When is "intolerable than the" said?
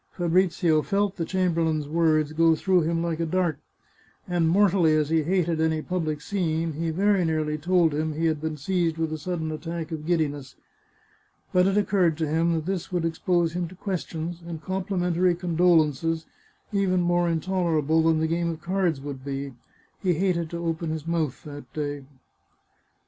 17.29-18.27